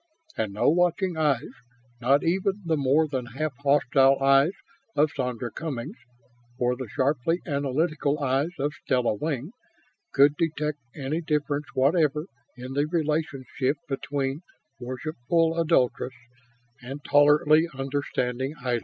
And 0.35 0.53
no 0.53 0.67
watching 0.67 1.15
eyes, 1.15 1.51
not 2.01 2.23
even 2.23 2.63
the 2.65 2.75
more 2.75 3.07
than 3.07 3.27
half 3.37 3.53
hostile 3.59 4.17
eyes 4.19 4.53
of 4.95 5.11
Sandra 5.11 5.51
Cummings 5.51 5.95
or 6.57 6.75
the 6.75 6.89
sharply 6.89 7.39
analytical 7.45 8.17
eyes 8.19 8.49
of 8.57 8.73
Stella 8.73 9.13
Wing, 9.13 9.51
could 10.11 10.35
detect 10.37 10.79
any 10.95 11.21
difference 11.21 11.67
whatever 11.75 12.25
in 12.57 12.73
the 12.73 12.87
relationship 12.87 13.77
between 13.87 14.41
worshipful 14.79 15.55
adulatress 15.59 16.15
and 16.81 17.05
tolerantly 17.05 17.67
understanding 17.75 18.55
idol. 18.59 18.79